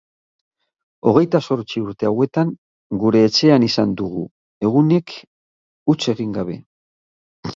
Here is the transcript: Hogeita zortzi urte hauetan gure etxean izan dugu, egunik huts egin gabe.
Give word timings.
Hogeita 1.09 1.41
zortzi 1.47 1.81
urte 1.89 2.07
hauetan 2.09 2.53
gure 3.03 3.21
etxean 3.27 3.67
izan 3.69 3.93
dugu, 4.01 4.23
egunik 4.69 5.13
huts 5.93 5.99
egin 6.15 6.33
gabe. 6.39 6.57